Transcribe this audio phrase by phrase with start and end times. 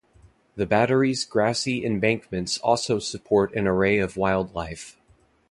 [0.55, 4.97] The battery's grassy embankments also support an array of wildlife.